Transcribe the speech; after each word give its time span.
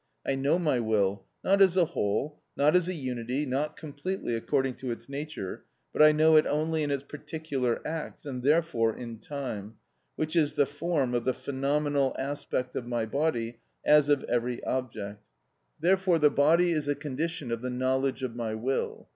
I 0.25 0.33
know 0.33 0.57
my 0.57 0.79
will, 0.79 1.25
not 1.43 1.61
as 1.61 1.77
a 1.77 1.85
whole, 1.85 2.41
not 2.57 2.75
as 2.75 2.87
a 2.87 2.95
unity, 2.95 3.45
not 3.45 3.77
completely, 3.77 4.33
according 4.33 4.73
to 4.77 4.89
its 4.89 5.07
nature, 5.07 5.63
but 5.93 6.01
I 6.01 6.11
know 6.11 6.37
it 6.37 6.47
only 6.47 6.81
in 6.81 6.89
its 6.89 7.03
particular 7.03 7.79
acts, 7.87 8.25
and 8.25 8.41
therefore 8.41 8.97
in 8.97 9.19
time, 9.19 9.75
which 10.15 10.35
is 10.35 10.53
the 10.53 10.65
form 10.65 11.13
of 11.13 11.23
the 11.23 11.35
phenomenal 11.35 12.15
aspect 12.17 12.75
of 12.75 12.87
my 12.87 13.05
body, 13.05 13.59
as 13.85 14.09
of 14.09 14.23
every 14.23 14.63
object. 14.63 15.23
Therefore 15.79 16.17
the 16.17 16.31
body 16.31 16.71
is 16.71 16.87
a 16.87 16.95
condition 16.95 17.51
of 17.51 17.61
the 17.61 17.69
knowledge 17.69 18.23
of 18.23 18.35
my 18.35 18.55
will. 18.55 19.07